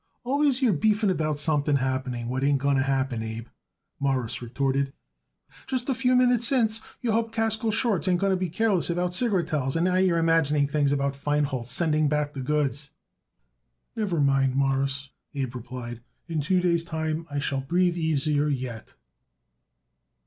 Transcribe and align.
"Always 0.23 0.63
you're 0.63 0.73
beefing 0.73 1.11
about 1.11 1.37
something 1.37 1.75
happening 1.75 2.27
what 2.27 2.43
ain't 2.43 2.57
going 2.57 2.77
to 2.77 2.81
happen, 2.81 3.21
Abe," 3.21 3.45
Morris 3.99 4.41
retorted. 4.41 4.93
"Just 5.67 5.89
a 5.89 5.93
few 5.93 6.15
minutes 6.15 6.47
since 6.47 6.81
you 7.01 7.11
hoped 7.11 7.35
Kaskel 7.35 7.71
Schwartz 7.71 8.07
ain't 8.07 8.19
going 8.19 8.31
to 8.33 8.35
be 8.35 8.49
careless 8.49 8.89
about 8.89 9.11
cigarettels, 9.13 9.75
and 9.75 9.85
now 9.85 9.97
you're 9.97 10.17
imagining 10.17 10.67
things 10.67 10.91
about 10.91 11.13
Feinholz 11.15 11.67
sending 11.69 12.09
back 12.09 12.33
the 12.33 12.41
goods." 12.41 12.89
"Never 13.95 14.19
mind, 14.19 14.55
Mawruss," 14.55 15.11
Abe 15.35 15.53
replied; 15.53 16.01
"in 16.27 16.41
two 16.41 16.59
days' 16.61 16.83
time 16.83 17.27
I 17.29 17.37
shall 17.37 17.61
breathe 17.61 17.95
easier 17.95 18.47
yet." 18.47 18.95